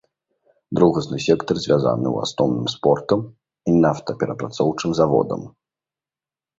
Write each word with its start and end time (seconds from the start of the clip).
Другасны 0.79 1.17
сектар 1.25 1.55
звязаны 1.65 2.07
ў 2.15 2.29
асноўным 2.29 2.65
з 2.75 2.81
портам 2.87 3.19
і 3.67 3.79
нафтаперапрацоўчым 3.87 4.91
заводам. 5.03 5.41